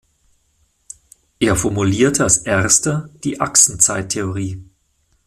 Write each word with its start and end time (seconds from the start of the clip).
Er 1.39 1.55
formulierte 1.55 2.23
als 2.23 2.37
erster 2.39 3.11
die 3.23 3.39
Achsenzeit-Theorie. 3.39 4.63